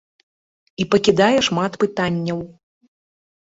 [0.83, 2.39] І пакідае шмат пытанняў.